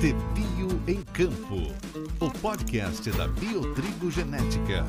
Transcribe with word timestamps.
De 0.00 0.14
Bio 0.32 0.70
em 0.88 1.02
Campo, 1.02 1.70
o 2.18 2.30
podcast 2.40 3.10
da 3.10 3.28
Biotrigo 3.28 4.10
Genética. 4.10 4.86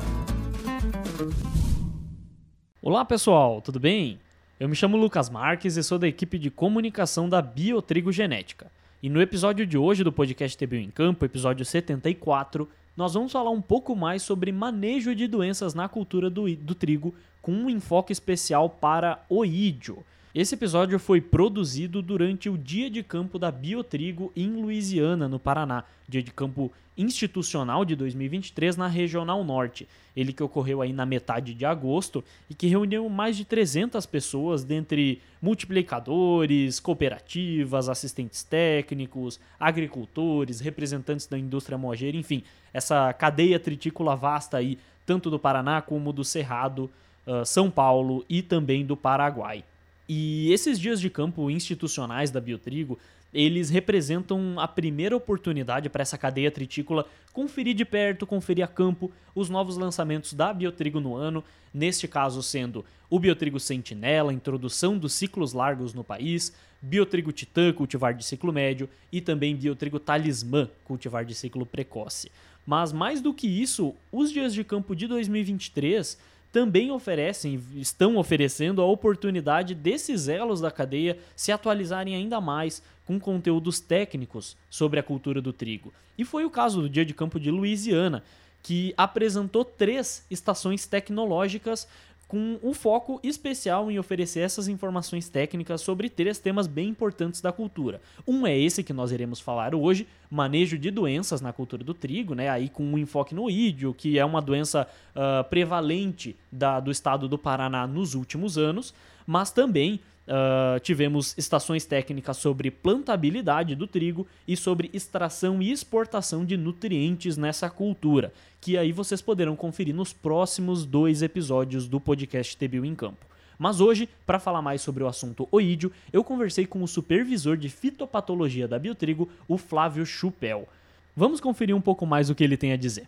Olá 2.80 3.04
pessoal, 3.04 3.60
tudo 3.60 3.78
bem? 3.78 4.18
Eu 4.58 4.66
me 4.66 4.74
chamo 4.74 4.96
Lucas 4.96 5.28
Marques 5.28 5.76
e 5.76 5.82
sou 5.82 5.98
da 5.98 6.08
equipe 6.08 6.38
de 6.38 6.50
comunicação 6.50 7.28
da 7.28 7.42
Biotrigo 7.42 8.10
Genética. 8.10 8.72
E 9.02 9.10
no 9.10 9.20
episódio 9.20 9.66
de 9.66 9.76
hoje 9.76 10.02
do 10.02 10.10
podcast 10.10 10.56
TBio 10.56 10.80
em 10.80 10.90
Campo, 10.90 11.26
episódio 11.26 11.66
74, 11.66 12.66
nós 12.96 13.12
vamos 13.12 13.30
falar 13.30 13.50
um 13.50 13.60
pouco 13.60 13.94
mais 13.94 14.22
sobre 14.22 14.50
manejo 14.50 15.14
de 15.14 15.26
doenças 15.26 15.74
na 15.74 15.86
cultura 15.86 16.30
do, 16.30 16.56
do 16.56 16.74
trigo, 16.74 17.14
com 17.42 17.52
um 17.52 17.68
enfoque 17.68 18.10
especial 18.10 18.70
para 18.70 19.22
oídio. 19.28 20.02
Esse 20.34 20.56
episódio 20.56 20.98
foi 20.98 21.20
produzido 21.20 22.02
durante 22.02 22.50
o 22.50 22.58
Dia 22.58 22.90
de 22.90 23.04
Campo 23.04 23.38
da 23.38 23.52
Biotrigo 23.52 24.32
em 24.34 24.50
Louisiana, 24.50 25.28
no 25.28 25.38
Paraná, 25.38 25.84
Dia 26.08 26.24
de 26.24 26.32
Campo 26.32 26.72
institucional 26.98 27.84
de 27.84 27.94
2023 27.94 28.76
na 28.76 28.88
Regional 28.88 29.44
Norte. 29.44 29.88
Ele 30.16 30.32
que 30.32 30.42
ocorreu 30.42 30.82
aí 30.82 30.92
na 30.92 31.06
metade 31.06 31.54
de 31.54 31.64
agosto 31.64 32.24
e 32.50 32.54
que 32.54 32.66
reuniu 32.66 33.08
mais 33.08 33.36
de 33.36 33.44
300 33.44 34.04
pessoas, 34.06 34.64
dentre 34.64 35.22
multiplicadores, 35.40 36.80
cooperativas, 36.80 37.88
assistentes 37.88 38.42
técnicos, 38.42 39.38
agricultores, 39.58 40.58
representantes 40.58 41.28
da 41.28 41.38
indústria 41.38 41.78
mojeira, 41.78 42.16
enfim, 42.16 42.42
essa 42.72 43.12
cadeia 43.12 43.60
tritícola 43.60 44.16
vasta 44.16 44.56
aí, 44.56 44.80
tanto 45.06 45.30
do 45.30 45.38
Paraná 45.38 45.80
como 45.80 46.12
do 46.12 46.24
Cerrado, 46.24 46.90
uh, 47.24 47.46
São 47.46 47.70
Paulo 47.70 48.24
e 48.28 48.42
também 48.42 48.84
do 48.84 48.96
Paraguai. 48.96 49.62
E 50.08 50.52
esses 50.52 50.78
dias 50.78 51.00
de 51.00 51.08
campo 51.08 51.50
institucionais 51.50 52.30
da 52.30 52.40
Biotrigo, 52.40 52.98
eles 53.32 53.68
representam 53.68 54.60
a 54.60 54.68
primeira 54.68 55.16
oportunidade 55.16 55.88
para 55.88 56.02
essa 56.02 56.16
cadeia 56.16 56.50
tritícola 56.50 57.06
conferir 57.32 57.74
de 57.74 57.84
perto, 57.84 58.26
conferir 58.26 58.64
a 58.64 58.68
campo 58.68 59.10
os 59.34 59.50
novos 59.50 59.76
lançamentos 59.76 60.34
da 60.34 60.52
Biotrigo 60.52 61.00
no 61.00 61.16
ano, 61.16 61.42
neste 61.72 62.06
caso 62.06 62.42
sendo 62.42 62.84
o 63.10 63.18
Biotrigo 63.18 63.58
Sentinela, 63.58 64.32
introdução 64.32 64.96
dos 64.96 65.14
ciclos 65.14 65.52
largos 65.52 65.92
no 65.94 66.04
país, 66.04 66.54
Biotrigo 66.80 67.32
Titã, 67.32 67.72
cultivar 67.72 68.14
de 68.14 68.24
ciclo 68.24 68.52
médio, 68.52 68.88
e 69.10 69.20
também 69.20 69.56
Biotrigo 69.56 69.98
Talismã, 69.98 70.68
cultivar 70.84 71.24
de 71.24 71.34
ciclo 71.34 71.66
precoce. 71.66 72.30
Mas 72.64 72.92
mais 72.92 73.20
do 73.20 73.34
que 73.34 73.48
isso, 73.48 73.94
os 74.12 74.30
dias 74.30 74.54
de 74.54 74.62
campo 74.62 74.94
de 74.94 75.06
2023 75.06 76.18
também 76.54 76.92
oferecem, 76.92 77.60
estão 77.74 78.16
oferecendo 78.16 78.80
a 78.80 78.86
oportunidade 78.86 79.74
desses 79.74 80.28
elos 80.28 80.60
da 80.60 80.70
cadeia 80.70 81.18
se 81.34 81.50
atualizarem 81.50 82.14
ainda 82.14 82.40
mais 82.40 82.80
com 83.04 83.18
conteúdos 83.18 83.80
técnicos 83.80 84.56
sobre 84.70 85.00
a 85.00 85.02
cultura 85.02 85.42
do 85.42 85.52
trigo. 85.52 85.92
E 86.16 86.24
foi 86.24 86.44
o 86.44 86.50
caso 86.50 86.82
do 86.82 86.88
Dia 86.88 87.04
de 87.04 87.12
Campo 87.12 87.40
de 87.40 87.50
Louisiana, 87.50 88.22
que 88.62 88.94
apresentou 88.96 89.64
três 89.64 90.24
estações 90.30 90.86
tecnológicas 90.86 91.88
com 92.26 92.58
um 92.62 92.72
foco 92.72 93.20
especial 93.22 93.90
em 93.90 93.98
oferecer 93.98 94.40
essas 94.40 94.68
informações 94.68 95.28
técnicas 95.28 95.80
sobre 95.80 96.08
três 96.08 96.38
temas 96.38 96.66
bem 96.66 96.88
importantes 96.88 97.40
da 97.40 97.52
cultura. 97.52 98.00
Um 98.26 98.46
é 98.46 98.58
esse 98.58 98.82
que 98.82 98.92
nós 98.92 99.12
iremos 99.12 99.40
falar 99.40 99.74
hoje, 99.74 100.06
manejo 100.30 100.78
de 100.78 100.90
doenças 100.90 101.40
na 101.40 101.52
cultura 101.52 101.84
do 101.84 101.94
trigo, 101.94 102.34
né? 102.34 102.48
Aí 102.48 102.68
com 102.68 102.82
um 102.84 102.98
enfoque 102.98 103.34
no 103.34 103.50
ídio, 103.50 103.94
que 103.94 104.18
é 104.18 104.24
uma 104.24 104.40
doença 104.40 104.88
uh, 105.14 105.44
prevalente 105.48 106.36
da, 106.50 106.80
do 106.80 106.90
estado 106.90 107.28
do 107.28 107.38
Paraná 107.38 107.86
nos 107.86 108.14
últimos 108.14 108.58
anos, 108.58 108.94
mas 109.26 109.50
também 109.50 110.00
Uh, 110.26 110.80
tivemos 110.80 111.36
estações 111.36 111.84
técnicas 111.84 112.38
sobre 112.38 112.70
plantabilidade 112.70 113.74
do 113.74 113.86
trigo 113.86 114.26
e 114.48 114.56
sobre 114.56 114.88
extração 114.94 115.60
e 115.60 115.70
exportação 115.70 116.46
de 116.46 116.56
nutrientes 116.56 117.36
nessa 117.36 117.68
cultura, 117.68 118.32
que 118.58 118.78
aí 118.78 118.90
vocês 118.90 119.20
poderão 119.20 119.54
conferir 119.54 119.94
nos 119.94 120.14
próximos 120.14 120.86
dois 120.86 121.20
episódios 121.20 121.86
do 121.86 122.00
podcast 122.00 122.56
TBU 122.56 122.86
em 122.86 122.94
Campo. 122.94 123.26
Mas 123.58 123.80
hoje, 123.80 124.08
para 124.26 124.40
falar 124.40 124.62
mais 124.62 124.80
sobre 124.80 125.04
o 125.04 125.06
assunto 125.06 125.46
oídio, 125.52 125.92
eu 126.12 126.24
conversei 126.24 126.66
com 126.66 126.82
o 126.82 126.88
supervisor 126.88 127.56
de 127.56 127.68
fitopatologia 127.68 128.66
da 128.66 128.78
Biotrigo, 128.78 129.28
o 129.46 129.58
Flávio 129.58 130.06
Chupel. 130.06 130.66
Vamos 131.14 131.40
conferir 131.40 131.76
um 131.76 131.80
pouco 131.80 132.04
mais 132.06 132.30
o 132.30 132.34
que 132.34 132.42
ele 132.42 132.56
tem 132.56 132.72
a 132.72 132.76
dizer. 132.76 133.06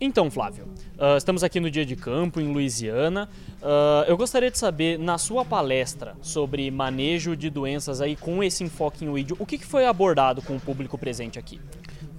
Então, 0.00 0.30
Flávio, 0.30 0.66
uh, 0.98 1.16
estamos 1.16 1.42
aqui 1.42 1.58
no 1.58 1.70
dia 1.70 1.86
de 1.86 1.96
campo 1.96 2.38
em 2.38 2.52
Louisiana. 2.52 3.28
Uh, 3.62 4.04
eu 4.06 4.16
gostaria 4.16 4.50
de 4.50 4.58
saber, 4.58 4.98
na 4.98 5.16
sua 5.16 5.42
palestra 5.42 6.14
sobre 6.20 6.70
manejo 6.70 7.34
de 7.34 7.48
doenças 7.48 8.02
aí 8.02 8.14
com 8.14 8.42
esse 8.44 8.62
enfoque 8.62 9.04
em 9.06 9.12
vídeo, 9.12 9.36
o 9.38 9.46
que, 9.46 9.56
que 9.56 9.64
foi 9.64 9.86
abordado 9.86 10.42
com 10.42 10.56
o 10.56 10.60
público 10.60 10.98
presente 10.98 11.38
aqui? 11.38 11.58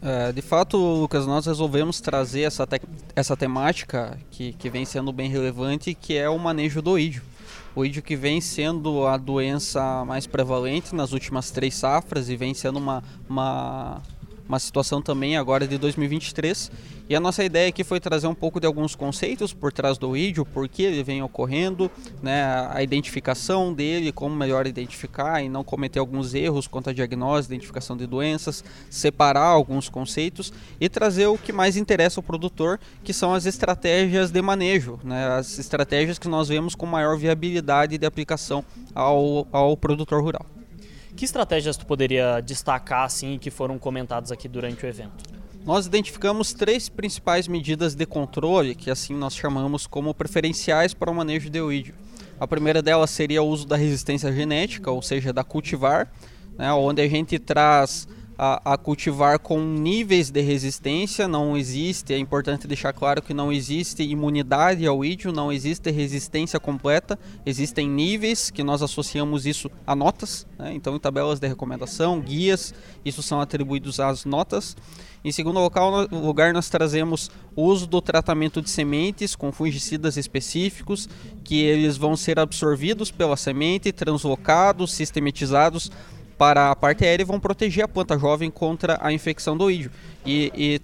É, 0.01 0.31
de 0.31 0.41
fato, 0.41 0.77
Lucas, 0.77 1.25
nós 1.27 1.45
resolvemos 1.45 1.99
trazer 1.99 2.41
essa, 2.41 2.65
te 2.65 2.79
essa 3.15 3.35
temática 3.35 4.17
que, 4.31 4.53
que 4.53 4.69
vem 4.69 4.85
sendo 4.85 5.11
bem 5.11 5.29
relevante, 5.29 5.93
que 5.93 6.15
é 6.15 6.29
o 6.29 6.37
manejo 6.37 6.81
do 6.81 6.97
ídio. 6.97 7.21
O 7.75 7.85
ídio 7.85 8.01
que 8.01 8.15
vem 8.15 8.41
sendo 8.41 9.05
a 9.05 9.17
doença 9.17 10.03
mais 10.05 10.25
prevalente 10.25 10.95
nas 10.95 11.13
últimas 11.13 11.51
três 11.51 11.75
safras 11.75 12.29
e 12.29 12.35
vem 12.35 12.53
sendo 12.53 12.77
uma, 12.77 13.03
uma 13.29 14.01
uma 14.47 14.59
situação 14.59 15.01
também 15.01 15.37
agora 15.37 15.67
de 15.67 15.77
2023. 15.77 16.71
E 17.09 17.15
a 17.15 17.19
nossa 17.19 17.43
ideia 17.43 17.69
aqui 17.69 17.83
foi 17.83 17.99
trazer 17.99 18.27
um 18.27 18.35
pouco 18.35 18.59
de 18.59 18.67
alguns 18.67 18.93
conceitos 18.93 19.53
por 19.53 19.71
trás 19.71 19.97
do 19.97 20.11
vídeo, 20.11 20.45
por 20.45 20.67
que 20.67 20.83
ele 20.83 21.03
vem 21.03 21.21
ocorrendo, 21.23 21.89
né, 22.21 22.43
a 22.69 22.83
identificação 22.83 23.73
dele, 23.73 24.11
como 24.11 24.35
melhor 24.35 24.67
identificar 24.67 25.41
e 25.41 25.47
não 25.47 25.63
cometer 25.63 25.99
alguns 25.99 26.33
erros 26.33 26.67
quanto 26.67 26.89
à 26.89 26.93
diagnose, 26.93 27.47
identificação 27.47 27.95
de 27.95 28.05
doenças, 28.05 28.63
separar 28.89 29.45
alguns 29.45 29.87
conceitos 29.87 30.51
e 30.81 30.89
trazer 30.89 31.27
o 31.27 31.37
que 31.37 31.53
mais 31.53 31.77
interessa 31.77 32.19
ao 32.19 32.23
produtor, 32.23 32.77
que 33.03 33.13
são 33.13 33.33
as 33.33 33.45
estratégias 33.45 34.29
de 34.29 34.41
manejo, 34.41 34.99
né, 35.01 35.27
as 35.27 35.57
estratégias 35.59 36.19
que 36.19 36.27
nós 36.27 36.49
vemos 36.49 36.75
com 36.75 36.85
maior 36.85 37.17
viabilidade 37.17 37.97
de 37.97 38.05
aplicação 38.05 38.65
ao, 38.93 39.47
ao 39.51 39.77
produtor 39.77 40.21
rural. 40.21 40.56
Que 41.17 41.25
estratégias 41.25 41.75
tu 41.75 41.83
poderia 41.83 42.39
destacar 42.41 43.03
assim 43.03 43.39
que 43.39 43.49
foram 43.49 43.79
comentadas 43.79 44.31
aqui 44.31 44.47
durante 44.47 44.85
o 44.85 44.87
evento? 44.87 45.25
Nós 45.65 45.87
identificamos 45.87 46.53
três 46.53 46.89
principais 46.89 47.47
medidas 47.47 47.95
de 47.95 48.05
controle 48.05 48.75
que 48.75 48.91
assim 48.91 49.15
nós 49.15 49.35
chamamos 49.35 49.87
como 49.87 50.13
preferenciais 50.13 50.93
para 50.93 51.09
o 51.09 51.15
manejo 51.15 51.49
de 51.49 51.59
oídio. 51.59 51.95
A 52.39 52.47
primeira 52.47 52.83
delas 52.83 53.09
seria 53.09 53.41
o 53.41 53.47
uso 53.47 53.65
da 53.65 53.75
resistência 53.75 54.31
genética, 54.31 54.91
ou 54.91 55.01
seja, 55.01 55.33
da 55.33 55.43
cultivar, 55.43 56.07
né, 56.55 56.71
onde 56.71 57.01
a 57.01 57.07
gente 57.09 57.39
traz 57.39 58.07
a, 58.37 58.73
a, 58.73 58.77
cultivar 58.77 59.39
com 59.39 59.59
níveis 59.59 60.29
de 60.29 60.41
resistência, 60.41 61.27
não 61.27 61.57
existe, 61.57 62.13
é 62.13 62.17
importante 62.17 62.67
deixar 62.67 62.93
claro 62.93 63.21
que 63.21 63.33
não 63.33 63.51
existe 63.51 64.03
imunidade 64.03 64.85
ao 64.85 65.03
ídio, 65.03 65.31
não 65.31 65.51
existe 65.51 65.89
resistência 65.89 66.59
completa, 66.59 67.17
existem 67.45 67.89
níveis 67.89 68.51
que 68.51 68.63
nós 68.63 68.83
associamos 68.83 69.45
isso 69.45 69.71
a 69.85 69.95
notas, 69.95 70.45
né? 70.57 70.73
então 70.73 70.95
em 70.95 70.99
tabelas 70.99 71.39
de 71.39 71.47
recomendação, 71.47 72.19
guias, 72.21 72.73
isso 73.03 73.23
são 73.23 73.41
atribuídos 73.41 73.99
às 73.99 74.23
notas. 74.23 74.75
Em 75.23 75.31
segundo 75.31 75.59
local, 75.59 76.07
lugar, 76.11 76.53
nós 76.53 76.69
trazemos 76.69 77.29
o 77.55 77.63
uso 77.63 77.87
do 77.87 77.99
tratamento 77.99 78.61
de 78.61 78.69
sementes 78.69 79.35
com 79.35 79.51
fungicidas 79.51 80.15
específicos, 80.15 81.09
que 81.43 81.59
eles 81.59 81.97
vão 81.97 82.15
ser 82.15 82.39
absorvidos 82.39 83.09
pela 83.11 83.35
semente, 83.35 83.91
translocados, 83.91 84.93
sistematizados 84.93 85.91
para 86.37 86.71
a 86.71 86.75
parte 86.75 87.03
aérea 87.03 87.23
e 87.23 87.25
vão 87.25 87.39
proteger 87.39 87.83
a 87.83 87.87
planta 87.87 88.17
jovem 88.17 88.51
contra 88.51 88.99
a 89.01 89.11
infecção 89.11 89.57
do 89.57 89.71
ídio. 89.71 89.91
E, 90.25 90.51
e 90.53 90.79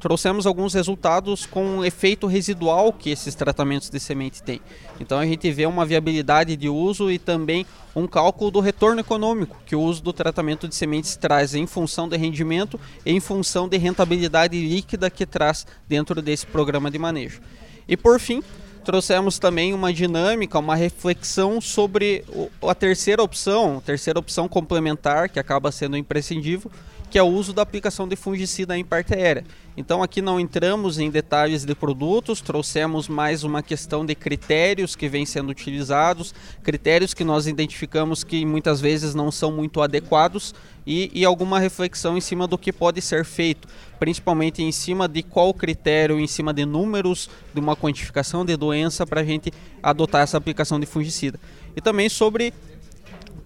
trouxemos 0.00 0.46
alguns 0.46 0.72
resultados 0.72 1.44
com 1.44 1.78
o 1.78 1.84
efeito 1.84 2.26
residual 2.26 2.92
que 2.92 3.10
esses 3.10 3.34
tratamentos 3.34 3.90
de 3.90 4.00
semente 4.00 4.42
têm. 4.42 4.60
Então 4.98 5.18
a 5.18 5.26
gente 5.26 5.50
vê 5.52 5.66
uma 5.66 5.84
viabilidade 5.84 6.56
de 6.56 6.68
uso 6.68 7.10
e 7.10 7.18
também 7.18 7.66
um 7.94 8.06
cálculo 8.06 8.50
do 8.50 8.60
retorno 8.60 9.00
econômico 9.00 9.56
que 9.66 9.76
o 9.76 9.80
uso 9.80 10.02
do 10.02 10.12
tratamento 10.12 10.66
de 10.66 10.74
sementes 10.74 11.14
traz 11.14 11.54
em 11.54 11.66
função 11.66 12.08
de 12.08 12.16
rendimento 12.16 12.80
e 13.04 13.12
em 13.12 13.20
função 13.20 13.68
de 13.68 13.76
rentabilidade 13.76 14.58
líquida 14.58 15.10
que 15.10 15.26
traz 15.26 15.66
dentro 15.86 16.20
desse 16.22 16.46
programa 16.46 16.90
de 16.90 16.98
manejo. 16.98 17.40
E 17.88 17.96
por 17.96 18.18
fim, 18.18 18.42
trouxemos 18.86 19.36
também 19.40 19.74
uma 19.74 19.92
dinâmica, 19.92 20.60
uma 20.60 20.76
reflexão 20.76 21.60
sobre 21.60 22.24
a 22.62 22.74
terceira 22.74 23.20
opção, 23.20 23.82
terceira 23.84 24.16
opção 24.16 24.48
complementar, 24.48 25.28
que 25.28 25.40
acaba 25.40 25.72
sendo 25.72 25.96
imprescindível, 25.96 26.70
que 27.16 27.20
é 27.20 27.22
o 27.22 27.28
uso 27.28 27.54
da 27.54 27.62
aplicação 27.62 28.06
de 28.06 28.14
fungicida 28.14 28.76
em 28.76 28.84
parte 28.84 29.14
aérea. 29.14 29.42
Então 29.74 30.02
aqui 30.02 30.20
não 30.20 30.38
entramos 30.38 30.98
em 30.98 31.08
detalhes 31.08 31.64
de 31.64 31.74
produtos, 31.74 32.42
trouxemos 32.42 33.08
mais 33.08 33.42
uma 33.42 33.62
questão 33.62 34.04
de 34.04 34.14
critérios 34.14 34.94
que 34.94 35.08
vêm 35.08 35.24
sendo 35.24 35.48
utilizados, 35.48 36.34
critérios 36.62 37.14
que 37.14 37.24
nós 37.24 37.46
identificamos 37.46 38.22
que 38.22 38.44
muitas 38.44 38.82
vezes 38.82 39.14
não 39.14 39.32
são 39.32 39.50
muito 39.50 39.80
adequados 39.80 40.54
e, 40.86 41.10
e 41.14 41.24
alguma 41.24 41.58
reflexão 41.58 42.18
em 42.18 42.20
cima 42.20 42.46
do 42.46 42.58
que 42.58 42.70
pode 42.70 43.00
ser 43.00 43.24
feito, 43.24 43.66
principalmente 43.98 44.62
em 44.62 44.70
cima 44.70 45.08
de 45.08 45.22
qual 45.22 45.54
critério, 45.54 46.20
em 46.20 46.26
cima 46.26 46.52
de 46.52 46.66
números, 46.66 47.30
de 47.54 47.58
uma 47.58 47.74
quantificação 47.74 48.44
de 48.44 48.54
doença 48.58 49.06
para 49.06 49.22
a 49.22 49.24
gente 49.24 49.50
adotar 49.82 50.20
essa 50.20 50.36
aplicação 50.36 50.78
de 50.78 50.84
fungicida. 50.84 51.40
E 51.74 51.80
também 51.80 52.10
sobre 52.10 52.52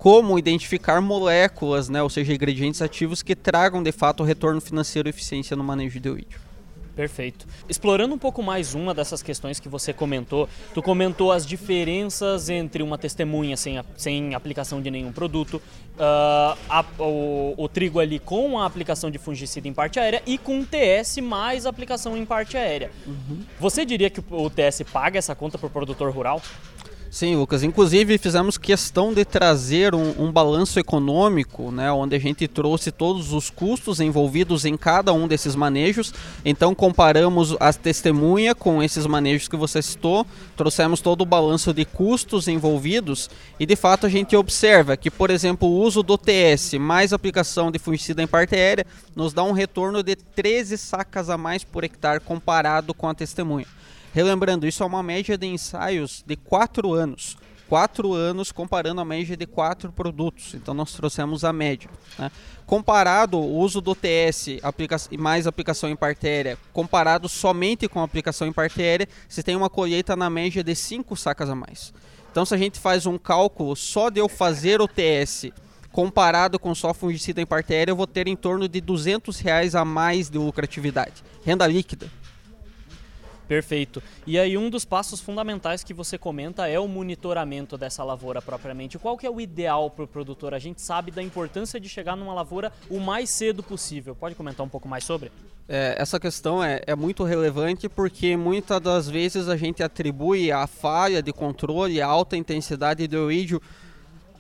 como 0.01 0.39
identificar 0.39 0.99
moléculas, 1.03 1.91
né, 1.91 2.03
ou 2.03 2.09
seja, 2.09 2.33
ingredientes 2.33 2.81
ativos 2.81 3.23
que 3.23 3.37
tragam 3.37 3.83
de 3.83 3.93
fato 3.93 4.25
retorno 4.25 4.59
financeiro 4.59 5.07
e 5.07 5.11
eficiência 5.11 5.55
no 5.55 5.63
manejo 5.63 6.01
de 6.01 6.09
oídio. 6.09 6.41
Perfeito. 6.97 7.47
Explorando 7.69 8.15
um 8.15 8.19
pouco 8.19 8.43
mais 8.43 8.75
uma 8.75 8.95
dessas 8.95 9.23
questões 9.23 9.61
que 9.61 9.69
você 9.69 9.93
comentou, 9.93 10.49
tu 10.73 10.83
comentou 10.83 11.31
as 11.31 11.47
diferenças 11.47 12.49
entre 12.49 12.83
uma 12.83 12.97
testemunha 12.97 13.59
sem, 13.59 13.77
a, 13.77 13.85
sem 13.95 14.35
aplicação 14.35 14.81
de 14.81 14.91
nenhum 14.91 15.13
produto, 15.13 15.57
uh, 15.57 16.59
a, 16.69 16.85
o, 16.99 17.55
o, 17.59 17.69
trigo 17.69 18.01
ali 18.01 18.19
com 18.19 18.59
a 18.59 18.65
aplicação 18.65 19.11
de 19.11 19.19
fungicida 19.19 19.69
em 19.69 19.75
parte 19.75 20.01
aérea 20.01 20.23
e 20.27 20.39
com 20.39 20.65
TS 20.65 21.19
mais 21.19 21.67
aplicação 21.67 22.17
em 22.17 22.25
parte 22.25 22.57
aérea. 22.57 22.91
Uhum. 23.07 23.43
Você 23.59 23.85
diria 23.85 24.09
que 24.09 24.23
o 24.31 24.49
TS 24.49 24.83
paga 24.91 25.19
essa 25.19 25.35
conta 25.35 25.59
para 25.59 25.67
o 25.67 25.71
produtor 25.71 26.11
rural? 26.11 26.43
Sim, 27.11 27.35
Lucas. 27.35 27.65
Inclusive 27.65 28.19
fizemos 28.19 28.57
questão 28.57 29.13
de 29.13 29.25
trazer 29.25 29.97
um, 29.97 30.15
um, 30.17 30.31
balanço 30.31 30.79
econômico, 30.79 31.73
né, 31.73 31.91
onde 31.91 32.15
a 32.15 32.21
gente 32.21 32.47
trouxe 32.47 32.93
todos 32.93 33.33
os 33.33 33.51
custos 33.51 33.99
envolvidos 33.99 34.65
em 34.65 34.77
cada 34.77 35.13
um 35.13 35.27
desses 35.27 35.57
manejos. 35.57 36.15
Então 36.45 36.73
comparamos 36.73 37.57
as 37.59 37.77
testemunha 37.77 38.55
com 38.55 38.81
esses 38.81 39.07
manejos 39.07 39.49
que 39.49 39.57
você 39.57 39.83
citou, 39.83 40.25
trouxemos 40.57 41.01
todo 41.01 41.23
o 41.23 41.27
balanço 41.27 41.75
de 41.75 41.85
custos 41.85 42.47
envolvidos 42.47 43.29
e 43.59 43.67
de 43.67 43.75
fato 43.75 44.07
a 44.07 44.09
gente 44.09 44.37
observa 44.37 44.97
que, 44.97 45.11
por 45.11 45.31
exemplo, 45.31 45.69
o 45.69 45.81
uso 45.81 46.05
do 46.05 46.17
TS 46.17 46.75
mais 46.75 47.13
aplicação 47.13 47.73
de 47.73 47.81
fungicida 47.81 48.23
em 48.23 48.27
parte 48.29 48.55
aérea 48.55 48.87
nos 49.17 49.33
dá 49.33 49.43
um 49.43 49.51
retorno 49.51 50.01
de 50.05 50.15
13 50.15 50.79
sacas 50.79 51.29
a 51.29 51.37
mais 51.37 51.65
por 51.65 51.83
hectare 51.83 52.21
comparado 52.21 52.95
com 52.95 53.09
a 53.09 53.15
testemunha. 53.15 53.67
Relembrando, 54.13 54.67
isso 54.67 54.83
é 54.83 54.87
uma 54.87 55.03
média 55.03 55.39
de 55.39 55.47
ensaios 55.47 56.25
de 56.27 56.37
4 56.37 56.93
anos. 56.93 57.37
4 57.69 58.13
anos 58.13 58.51
comparando 58.51 59.01
a 59.01 59.05
média 59.05 59.37
de 59.37 59.47
4 59.47 59.93
produtos. 59.93 60.55
Então 60.55 60.75
nós 60.75 60.93
trouxemos 60.93 61.45
a 61.45 61.53
média. 61.53 61.89
Né? 62.19 62.29
Comparado 62.67 63.39
o 63.39 63.59
uso 63.59 63.81
do 63.81 63.95
TS 63.95 64.59
aplica 64.61 64.97
mais 65.17 65.47
aplicação 65.47 65.89
em 65.89 65.95
partéria, 65.95 66.59
comparado 66.73 67.29
somente 67.29 67.87
com 67.87 68.01
a 68.01 68.05
aplicação 68.05 68.49
em 68.49 68.53
partéria, 68.53 69.09
você 69.29 69.41
tem 69.41 69.55
uma 69.55 69.71
colheita 69.71 70.17
na 70.17 70.29
média 70.29 70.65
de 70.65 70.75
5 70.75 71.15
sacas 71.17 71.49
a 71.49 71.55
mais. 71.55 71.95
Então 72.33 72.45
se 72.45 72.53
a 72.53 72.59
gente 72.59 72.81
faz 72.81 73.07
um 73.07 73.17
cálculo 73.17 73.77
só 73.77 74.11
de 74.11 74.19
eu 74.19 74.29
fazer 74.29 74.81
o 74.81 74.89
TS 74.89 75.53
comparado 75.93 76.59
com 76.59 76.75
só 76.75 76.93
fungicida 76.93 77.41
em 77.41 77.47
partéria, 77.47 77.93
eu 77.93 77.97
vou 77.97 78.07
ter 78.07 78.27
em 78.27 78.37
torno 78.37 78.69
de 78.69 78.81
200 78.81 79.39
reais 79.39 79.77
a 79.77 79.85
mais 79.85 80.29
de 80.29 80.39
lucratividade. 80.39 81.23
Renda 81.45 81.69
líquida. 81.69 82.11
Perfeito. 83.51 84.01
E 84.25 84.39
aí 84.39 84.57
um 84.57 84.71
dos 84.71 84.85
passos 84.85 85.21
fundamentais 85.21 85.83
que 85.83 85.93
você 85.93 86.17
comenta 86.17 86.69
é 86.69 86.79
o 86.79 86.87
monitoramento 86.87 87.77
dessa 87.77 88.05
lavoura 88.05 88.41
propriamente. 88.41 88.97
Qual 88.97 89.19
que 89.19 89.27
é 89.27 89.31
o 89.31 89.41
ideal 89.41 89.91
para 89.91 90.05
o 90.05 90.07
produtor? 90.07 90.55
A 90.55 90.59
gente 90.61 90.81
sabe 90.81 91.11
da 91.11 91.21
importância 91.21 91.81
de 91.81 91.89
chegar 91.89 92.15
numa 92.15 92.33
lavoura 92.33 92.73
o 92.89 93.01
mais 93.01 93.29
cedo 93.29 93.61
possível. 93.61 94.15
Pode 94.15 94.37
comentar 94.37 94.65
um 94.65 94.69
pouco 94.69 94.87
mais 94.87 95.03
sobre? 95.03 95.33
É, 95.69 95.97
essa 95.99 96.21
questão 96.21 96.63
é, 96.63 96.81
é, 96.87 96.95
muito 96.95 97.25
relevante 97.25 97.89
porque 97.89 98.37
muitas 98.37 98.81
das 98.81 99.09
vezes 99.09 99.49
a 99.49 99.57
gente 99.57 99.83
atribui 99.83 100.53
a 100.53 100.69
falha 100.69 101.21
de 101.21 101.33
controle, 101.33 102.01
a 102.01 102.07
alta 102.07 102.37
intensidade 102.37 103.09
de 103.09 103.17
oídio 103.17 103.61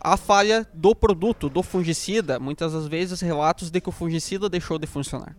a 0.01 0.17
falha 0.17 0.65
do 0.73 0.95
produto, 0.95 1.51
do 1.51 1.65
fungicida. 1.65 2.39
Muitas 2.39 2.75
das 2.75 2.87
vezes 2.87 3.21
relatos 3.21 3.73
de 3.73 3.81
que 3.81 3.89
o 3.89 3.93
fungicida 3.93 4.49
deixou 4.49 4.79
de 4.79 4.87
funcionar. 4.87 5.35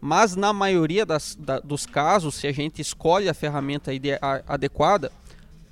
Mas 0.00 0.36
na 0.36 0.52
maioria 0.52 1.04
das, 1.04 1.36
da, 1.38 1.58
dos 1.58 1.84
casos, 1.84 2.36
se 2.36 2.46
a 2.46 2.52
gente 2.52 2.80
escolhe 2.80 3.28
a 3.28 3.34
ferramenta 3.34 3.92
ide, 3.92 4.12
a, 4.12 4.42
adequada, 4.46 5.10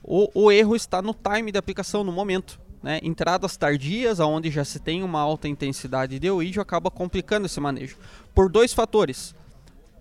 o, 0.03 0.31
o, 0.35 0.53
erro 0.53 0.75
está 0.75 1.01
no 1.01 1.15
time 1.15 1.53
de 1.53 1.59
aplicação, 1.59 2.03
no 2.03 2.13
momento. 2.13 2.59
Né? 2.83 3.01
Entradas 3.03 3.57
tardias, 3.57 4.21
onde 4.21 4.51
já 4.51 4.65
se 4.65 4.79
tem 4.79 5.03
uma 5.03 5.21
alta 5.21 5.49
intensidade 5.49 6.19
de 6.19 6.31
oídio, 6.31 6.63
acaba 6.63 6.91
complicando 6.91 7.47
esse 7.47 7.61
manejo. 7.61 7.97
Por 8.35 8.49
dois 8.49 8.73
fatores. 8.73 9.35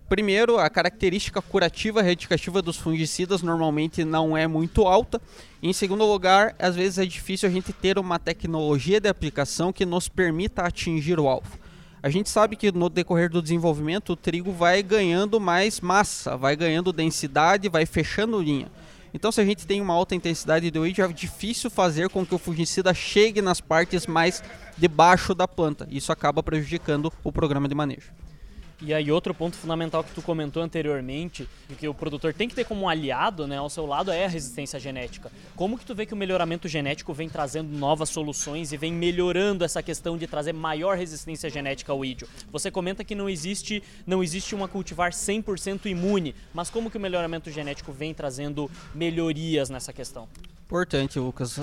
Primeiro, 0.08 0.56
a 0.56 0.70
característica 0.70 1.42
curativa 1.42 2.00
reticativa 2.00 2.62
dos 2.62 2.76
fungicidas 2.76 3.42
normalmente 3.42 4.04
não 4.04 4.36
é 4.36 4.46
muito 4.46 4.86
alta. 4.86 5.20
Em 5.60 5.72
segundo 5.72 6.04
lugar, 6.04 6.54
às 6.60 6.76
vezes 6.76 6.98
é 6.98 7.04
difícil 7.04 7.48
a 7.48 7.52
gente 7.52 7.72
ter 7.72 7.98
uma 7.98 8.16
tecnologia 8.16 9.00
de 9.00 9.08
aplicação 9.08 9.72
que 9.72 9.84
nos 9.84 10.08
permita 10.08 10.62
atingir 10.62 11.18
o 11.18 11.26
alvo. 11.26 11.58
A 12.06 12.08
gente 12.08 12.30
sabe 12.30 12.54
que 12.54 12.70
no 12.70 12.88
decorrer 12.88 13.28
do 13.28 13.42
desenvolvimento 13.42 14.12
o 14.12 14.16
trigo 14.16 14.52
vai 14.52 14.80
ganhando 14.80 15.40
mais 15.40 15.80
massa, 15.80 16.36
vai 16.36 16.54
ganhando 16.54 16.92
densidade, 16.92 17.68
vai 17.68 17.84
fechando 17.84 18.40
linha. 18.40 18.70
Então, 19.12 19.32
se 19.32 19.40
a 19.40 19.44
gente 19.44 19.66
tem 19.66 19.80
uma 19.80 19.92
alta 19.92 20.14
intensidade 20.14 20.70
de 20.70 20.78
weed, 20.78 21.00
é 21.00 21.08
difícil 21.08 21.68
fazer 21.68 22.08
com 22.08 22.24
que 22.24 22.32
o 22.32 22.38
fungicida 22.38 22.94
chegue 22.94 23.42
nas 23.42 23.60
partes 23.60 24.06
mais 24.06 24.40
debaixo 24.78 25.34
da 25.34 25.48
planta. 25.48 25.88
Isso 25.90 26.12
acaba 26.12 26.44
prejudicando 26.44 27.12
o 27.24 27.32
programa 27.32 27.66
de 27.66 27.74
manejo. 27.74 28.12
E 28.82 28.92
aí 28.92 29.10
outro 29.10 29.32
ponto 29.32 29.56
fundamental 29.56 30.04
que 30.04 30.12
tu 30.12 30.20
comentou 30.20 30.62
anteriormente, 30.62 31.48
que 31.78 31.88
o 31.88 31.94
produtor 31.94 32.34
tem 32.34 32.46
que 32.46 32.54
ter 32.54 32.64
como 32.64 32.86
aliado, 32.86 33.46
né, 33.46 33.56
ao 33.56 33.70
seu 33.70 33.86
lado 33.86 34.10
é 34.10 34.26
a 34.26 34.28
resistência 34.28 34.78
genética. 34.78 35.32
Como 35.54 35.78
que 35.78 35.84
tu 35.84 35.94
vê 35.94 36.04
que 36.04 36.12
o 36.12 36.16
melhoramento 36.16 36.68
genético 36.68 37.14
vem 37.14 37.26
trazendo 37.26 37.74
novas 37.74 38.10
soluções 38.10 38.72
e 38.72 38.76
vem 38.76 38.92
melhorando 38.92 39.64
essa 39.64 39.82
questão 39.82 40.18
de 40.18 40.26
trazer 40.26 40.52
maior 40.52 40.94
resistência 40.94 41.48
genética 41.48 41.90
ao 41.90 42.04
ídio? 42.04 42.28
Você 42.52 42.70
comenta 42.70 43.02
que 43.02 43.14
não 43.14 43.30
existe, 43.30 43.82
não 44.06 44.22
existe 44.22 44.54
uma 44.54 44.68
cultivar 44.68 45.10
100% 45.10 45.86
imune, 45.86 46.34
mas 46.52 46.68
como 46.68 46.90
que 46.90 46.98
o 46.98 47.00
melhoramento 47.00 47.50
genético 47.50 47.92
vem 47.92 48.12
trazendo 48.12 48.70
melhorias 48.94 49.70
nessa 49.70 49.90
questão? 49.90 50.28
Importante, 50.66 51.16
Lucas. 51.20 51.58
Uh, 51.58 51.62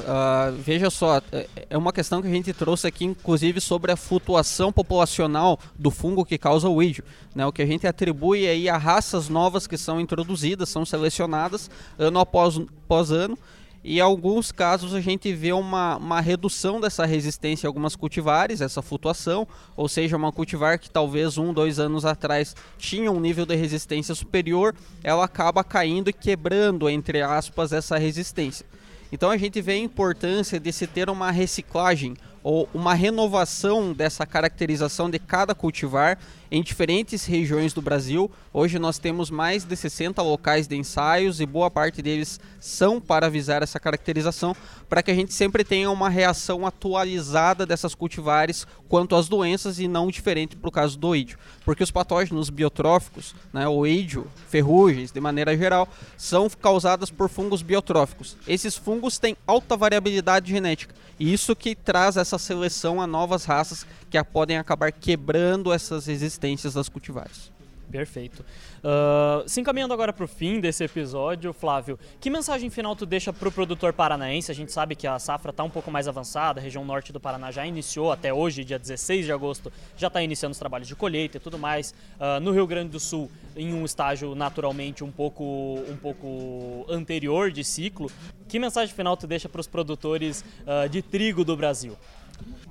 veja 0.59 0.89
só, 0.89 1.17
é, 1.29 1.47
é 1.71 1.77
uma 1.77 1.91
questão 1.91 2.21
que 2.21 2.27
a 2.29 2.31
gente 2.31 2.53
trouxe 2.53 2.88
aqui, 2.88 3.03
inclusive, 3.03 3.59
sobre 3.59 3.91
a 3.91 3.97
flutuação 3.97 4.71
populacional 4.71 5.59
do 5.77 5.91
fungo 5.91 6.23
que 6.23 6.38
causa 6.38 6.69
o 6.69 6.81
ídio. 6.81 7.03
Né? 7.35 7.45
O 7.45 7.51
que 7.51 7.61
a 7.61 7.65
gente 7.65 7.85
atribui 7.85 8.47
aí 8.47 8.69
a 8.69 8.77
raças 8.77 9.27
novas 9.27 9.67
que 9.67 9.77
são 9.77 10.00
introduzidas, 10.00 10.69
são 10.69 10.85
selecionadas 10.85 11.69
ano 12.00 12.17
após, 12.17 12.57
após 12.57 13.11
ano. 13.11 13.38
E 13.83 13.97
em 13.97 14.00
alguns 14.00 14.53
casos 14.53 14.94
a 14.94 15.01
gente 15.01 15.33
vê 15.33 15.51
uma, 15.51 15.97
uma 15.97 16.21
redução 16.21 16.79
dessa 16.79 17.06
resistência 17.06 17.67
em 17.67 17.67
algumas 17.67 17.97
cultivares, 17.97 18.61
essa 18.61 18.81
flutuação, 18.81 19.45
ou 19.75 19.89
seja, 19.89 20.15
uma 20.15 20.31
cultivar 20.31 20.79
que 20.79 20.89
talvez 20.89 21.38
um, 21.38 21.53
dois 21.53 21.77
anos 21.77 22.06
atrás 22.06 22.56
tinha 22.77 23.11
um 23.11 23.19
nível 23.19 23.45
de 23.45 23.56
resistência 23.56 24.15
superior, 24.15 24.73
ela 25.03 25.25
acaba 25.25 25.61
caindo 25.61 26.09
e 26.09 26.13
quebrando, 26.13 26.89
entre 26.89 27.21
aspas, 27.21 27.73
essa 27.73 27.97
resistência. 27.97 28.65
Então 29.13 29.30
a 29.30 29.38
gente 29.38 29.62
vê 29.62 29.74
a 29.74 29.77
importância 29.77 30.60
de 30.60 30.74
se 30.74 30.88
ter 30.88 31.07
uma 31.07 31.30
reciclagem 31.30 32.15
uma 32.44 32.94
renovação 32.94 33.94
dessa 33.94 34.25
caracterização 34.25 35.09
de 35.09 35.18
cada 35.18 35.56
cultivar 35.56 36.19
em 36.52 36.62
diferentes 36.62 37.26
regiões 37.26 37.73
do 37.73 37.81
Brasil. 37.81 38.30
Hoje 38.52 38.78
nós 38.78 39.00
temos 39.00 39.31
mais 39.31 39.64
de 39.64 39.76
60 39.76 40.21
locais 40.21 40.68
de 40.68 40.76
ensaios 40.76 41.40
e 41.40 41.45
boa 41.45 41.71
parte 41.71 42.02
deles 42.02 42.40
são 42.59 43.00
para 43.00 43.28
avisar 43.28 43.64
essa 43.64 43.80
caracterização, 43.80 44.56
para 44.90 45.02
que 45.02 45.09
a 45.09 45.16
gente 45.16 45.33
sempre 45.33 45.64
tenha 45.64 45.90
uma 45.90 46.09
reação 46.09 46.68
atualizada 46.68 47.66
dessas 47.66 47.95
cultivares 47.95 48.68
quanto 48.88 49.16
às 49.16 49.28
doenças 49.28 49.80
e 49.80 49.88
não 49.88 50.09
diferente 50.09 50.56
para 50.56 50.68
o 50.68 50.71
caso 50.71 51.00
do 51.00 51.07
oídio. 51.07 51.40
Porque 51.66 51.81
os 51.81 51.92
patógenos 51.92 52.50
biotróficos, 52.50 53.33
né, 53.52 53.68
o 53.68 53.73
oídio, 53.73 54.28
ferrugens, 54.50 55.12
de 55.12 55.19
maneira 55.19 55.57
geral, 55.57 55.88
são 56.18 56.47
causadas 56.50 57.09
por 57.09 57.30
fungos 57.30 57.62
biotróficos. 57.62 58.38
Esses 58.47 58.76
fungos 58.76 59.18
têm 59.18 59.35
alta 59.47 59.76
variabilidade 59.78 60.52
genética 60.52 60.94
e 61.19 61.31
isso 61.31 61.56
que 61.56 61.76
traz 61.76 62.18
essa 62.18 62.32
seleção 62.37 63.02
a 63.02 63.07
novas 63.07 63.45
raças 63.45 63.85
que 64.09 64.21
podem 64.23 64.57
acabar 64.57 64.92
quebrando 64.92 65.71
essas 65.71 66.06
resistências 66.06 66.73
das 66.73 66.90
cultivares. 66.90 67.54
Perfeito. 67.94 68.44
Uh, 68.83 69.47
se 69.47 69.61
encaminhando 69.61 69.94
agora 69.94 70.11
para 70.11 70.25
o 70.25 70.28
fim 70.28 70.59
desse 70.59 70.83
episódio, 70.83 71.54
Flávio, 71.54 71.99
que 72.19 72.28
mensagem 72.28 72.68
final 72.71 72.95
tu 72.95 73.06
deixa 73.06 73.31
para 73.31 73.47
o 73.47 73.52
produtor 73.52 73.94
paranaense? 73.94 74.52
A 74.52 74.56
gente 74.56 74.71
sabe 74.71 74.95
que 74.95 75.06
a 75.06 75.19
safra 75.19 75.52
está 75.52 75.63
um 75.63 75.69
pouco 75.69 75.92
mais 75.92 76.07
avançada, 76.07 76.59
a 76.59 76.63
região 76.63 76.83
norte 76.83 77.13
do 77.13 77.19
Paraná 77.19 77.52
já 77.52 77.68
iniciou 77.68 78.11
até 78.11 78.33
hoje, 78.33 78.66
dia 78.66 78.80
16 78.80 79.28
de 79.28 79.31
agosto, 79.31 79.71
já 79.95 80.07
está 80.07 80.23
iniciando 80.23 80.54
os 80.54 80.57
trabalhos 80.57 80.87
de 80.87 80.95
colheita 80.95 81.37
e 81.37 81.40
tudo 81.40 81.59
mais. 81.59 81.94
Uh, 82.19 82.40
no 82.42 82.52
Rio 82.52 82.66
Grande 82.66 82.90
do 82.90 82.99
Sul, 82.99 83.30
em 83.56 83.75
um 83.75 83.85
estágio 83.85 84.33
naturalmente 84.33 85.04
um 85.04 85.11
pouco, 85.11 85.44
um 85.87 85.95
pouco 85.95 86.87
anterior 86.90 87.52
de 87.52 87.63
ciclo. 87.63 88.09
Que 88.47 88.57
mensagem 88.57 88.94
final 88.95 89.16
tu 89.16 89.28
deixa 89.28 89.47
para 89.47 89.61
os 89.61 89.68
produtores 89.68 90.44
uh, 90.61 90.90
de 90.90 91.04
trigo 91.04 91.45
do 91.45 91.56
Brasil? 91.56 91.95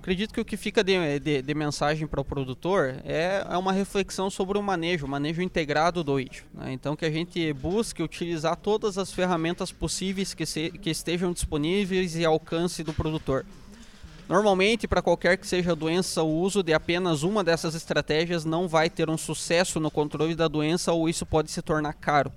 Acredito 0.03 0.35
que 0.35 0.41
o 0.41 0.45
que 0.45 0.57
fica 0.57 0.83
de, 0.83 1.21
de, 1.21 1.43
de 1.43 1.55
mensagem 1.55 2.09
para 2.09 2.21
o 2.21 2.25
produtor 2.25 2.97
é, 3.05 3.47
é, 3.49 3.57
uma 3.57 3.73
reflexão 3.73 4.29
sobre 4.29 4.59
o 4.59 4.63
manejo, 4.63 5.07
o 5.07 5.09
manejo 5.09 5.41
integrado 5.41 6.03
do 6.03 6.19
IT. 6.19 6.45
Né? 6.53 6.73
Então 6.73 6.97
que 6.97 7.05
a 7.05 7.11
gente 7.11 7.53
busque 7.53 8.03
utilizar 8.03 8.57
todas 8.57 8.99
as 8.99 9.13
ferramentas 9.13 9.71
possíveis 9.71 10.35
que, 10.35 10.45
se, 10.45 10.71
que 10.71 10.91
estejam 10.91 11.33
disponíveis 11.33 12.17
e 12.17 12.25
alcance 12.25 12.83
do 12.83 12.93
produtor. 12.93 13.47
Normalmente, 14.29 14.89
para 14.89 15.03
qualquer 15.03 15.37
que 15.37 15.47
seja 15.47 15.73
a 15.73 15.75
doença, 15.75 16.23
o 16.23 16.41
uso 16.41 16.63
de 16.63 16.73
apenas 16.73 17.23
uma 17.23 17.45
dessas 17.45 17.75
estratégias 17.75 18.45
não 18.45 18.67
vai 18.67 18.91
ter 18.91 19.11
um 19.11 19.19
sucesso 19.19 19.79
no 19.79 19.91
controle 19.91 20.35
da 20.35 20.49
doença 20.49 20.93
ou 20.93 21.09
isso 21.09 21.25
pode 21.25 21.51
se 21.51 21.63
tornar 21.63 21.93
caro. 21.93 22.33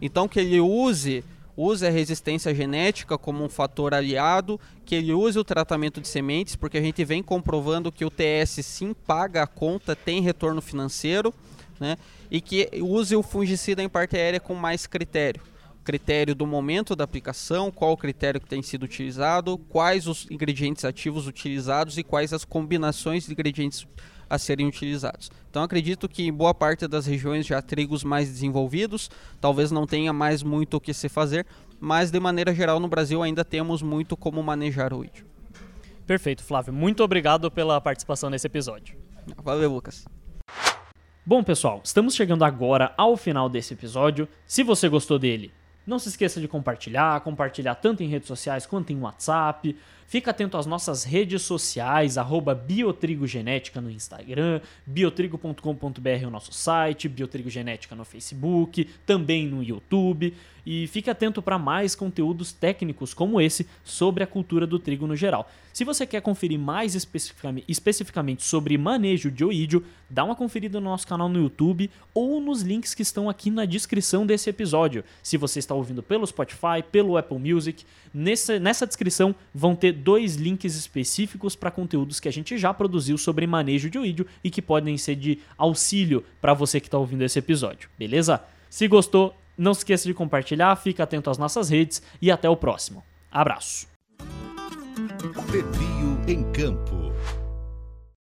Então 0.00 0.26
que 0.26 0.40
ele 0.40 0.60
use 0.60 1.22
use 1.56 1.86
a 1.86 1.90
resistência 1.90 2.54
genética 2.54 3.18
como 3.18 3.44
um 3.44 3.48
fator 3.48 3.94
aliado, 3.94 4.60
que 4.84 4.94
ele 4.94 5.12
use 5.12 5.38
o 5.38 5.44
tratamento 5.44 6.00
de 6.00 6.08
sementes, 6.08 6.56
porque 6.56 6.78
a 6.78 6.82
gente 6.82 7.04
vem 7.04 7.22
comprovando 7.22 7.92
que 7.92 8.04
o 8.04 8.10
TS 8.10 8.64
sim 8.64 8.94
paga 8.94 9.42
a 9.42 9.46
conta, 9.46 9.94
tem 9.94 10.20
retorno 10.20 10.60
financeiro, 10.60 11.34
né? 11.78 11.96
E 12.30 12.40
que 12.40 12.68
use 12.80 13.16
o 13.16 13.22
fungicida 13.22 13.82
em 13.82 13.88
parte 13.88 14.16
aérea 14.16 14.40
com 14.40 14.54
mais 14.54 14.86
critério. 14.86 15.42
Critério 15.82 16.34
do 16.34 16.46
momento 16.46 16.94
da 16.94 17.04
aplicação, 17.04 17.70
qual 17.70 17.92
o 17.92 17.96
critério 17.96 18.40
que 18.40 18.46
tem 18.46 18.62
sido 18.62 18.82
utilizado, 18.82 19.58
quais 19.68 20.06
os 20.06 20.26
ingredientes 20.30 20.84
ativos 20.84 21.26
utilizados 21.26 21.96
e 21.96 22.04
quais 22.04 22.32
as 22.32 22.44
combinações 22.44 23.26
de 23.26 23.32
ingredientes 23.32 23.86
a 24.30 24.38
serem 24.38 24.66
utilizados. 24.66 25.30
Então 25.50 25.62
acredito 25.62 26.08
que 26.08 26.28
em 26.28 26.32
boa 26.32 26.54
parte 26.54 26.86
das 26.86 27.04
regiões 27.04 27.44
já 27.44 27.60
trigos 27.60 28.04
mais 28.04 28.28
desenvolvidos, 28.28 29.10
talvez 29.40 29.72
não 29.72 29.86
tenha 29.86 30.12
mais 30.12 30.42
muito 30.42 30.76
o 30.76 30.80
que 30.80 30.94
se 30.94 31.08
fazer, 31.08 31.44
mas 31.80 32.12
de 32.12 32.20
maneira 32.20 32.54
geral 32.54 32.78
no 32.78 32.86
Brasil 32.88 33.22
ainda 33.22 33.44
temos 33.44 33.82
muito 33.82 34.16
como 34.16 34.40
manejar 34.42 34.94
o 34.94 35.04
ídio. 35.04 35.26
Perfeito, 36.06 36.42
Flávio. 36.42 36.72
Muito 36.72 37.02
obrigado 37.02 37.50
pela 37.50 37.80
participação 37.80 38.30
nesse 38.30 38.46
episódio. 38.46 38.96
Valeu, 39.42 39.72
Lucas. 39.72 40.04
Bom, 41.24 41.44
pessoal, 41.44 41.80
estamos 41.84 42.14
chegando 42.14 42.44
agora 42.44 42.92
ao 42.96 43.16
final 43.16 43.48
desse 43.48 43.74
episódio. 43.74 44.26
Se 44.46 44.62
você 44.62 44.88
gostou 44.88 45.18
dele, 45.18 45.52
não 45.86 45.98
se 45.98 46.08
esqueça 46.08 46.40
de 46.40 46.48
compartilhar, 46.48 47.20
compartilhar 47.20 47.74
tanto 47.76 48.02
em 48.02 48.08
redes 48.08 48.26
sociais 48.26 48.66
quanto 48.66 48.92
em 48.92 49.00
WhatsApp. 49.00 49.76
Fica 50.10 50.32
atento 50.32 50.56
às 50.56 50.66
nossas 50.66 51.04
redes 51.04 51.42
sociais, 51.42 52.18
arroba 52.18 52.52
Biotrigogenética 52.52 53.80
no 53.80 53.88
Instagram, 53.88 54.60
biotrigo.com.br 54.84 56.26
o 56.26 56.30
nosso 56.30 56.52
site, 56.52 57.08
Biotrigogenética 57.08 57.94
no 57.94 58.04
Facebook, 58.04 58.88
também 59.06 59.46
no 59.46 59.62
YouTube. 59.62 60.34
E 60.66 60.86
fique 60.88 61.08
atento 61.08 61.40
para 61.40 61.58
mais 61.58 61.94
conteúdos 61.94 62.52
técnicos 62.52 63.14
como 63.14 63.40
esse 63.40 63.66
sobre 63.84 64.22
a 64.22 64.26
cultura 64.26 64.66
do 64.66 64.78
trigo 64.78 65.06
no 65.06 65.16
geral. 65.16 65.48
Se 65.72 65.84
você 65.84 66.04
quer 66.04 66.20
conferir 66.20 66.58
mais 66.58 66.94
especificamente, 66.94 67.64
especificamente 67.68 68.42
sobre 68.42 68.76
manejo 68.76 69.30
de 69.30 69.44
oídio, 69.44 69.84
dá 70.08 70.24
uma 70.24 70.34
conferida 70.34 70.80
no 70.80 70.90
nosso 70.90 71.06
canal 71.06 71.28
no 71.28 71.40
YouTube 71.40 71.90
ou 72.12 72.40
nos 72.40 72.62
links 72.62 72.92
que 72.92 73.02
estão 73.02 73.30
aqui 73.30 73.50
na 73.50 73.64
descrição 73.64 74.26
desse 74.26 74.50
episódio. 74.50 75.04
Se 75.22 75.36
você 75.36 75.60
está 75.60 75.74
ouvindo 75.74 76.02
pelo 76.02 76.26
Spotify, 76.26 76.82
pelo 76.90 77.16
Apple 77.16 77.38
Music, 77.38 77.84
nessa, 78.12 78.58
nessa 78.58 78.86
descrição 78.86 79.34
vão 79.54 79.76
ter 79.76 79.92
dois 80.00 80.36
links 80.36 80.74
específicos 80.74 81.54
para 81.54 81.70
conteúdos 81.70 82.18
que 82.18 82.28
a 82.28 82.32
gente 82.32 82.58
já 82.58 82.74
produziu 82.74 83.16
sobre 83.16 83.46
manejo 83.46 83.88
de 83.88 83.98
oídio 83.98 84.26
e 84.42 84.50
que 84.50 84.62
podem 84.62 84.98
ser 84.98 85.14
de 85.14 85.38
auxílio 85.56 86.24
para 86.40 86.54
você 86.54 86.80
que 86.80 86.88
está 86.88 86.98
ouvindo 86.98 87.22
esse 87.22 87.38
episódio, 87.38 87.88
beleza? 87.98 88.42
Se 88.68 88.88
gostou, 88.88 89.34
não 89.56 89.74
se 89.74 89.80
esqueça 89.80 90.08
de 90.08 90.14
compartilhar, 90.14 90.74
fica 90.76 91.02
atento 91.02 91.30
às 91.30 91.38
nossas 91.38 91.68
redes 91.68 92.02
e 92.20 92.30
até 92.30 92.48
o 92.48 92.56
próximo. 92.56 93.04
Abraço. 93.30 93.86
Em 96.26 96.42
Campo. 96.52 97.09